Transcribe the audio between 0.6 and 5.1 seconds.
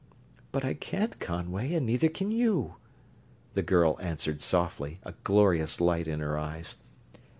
I can't Conway, and neither can you," the girl answered softly,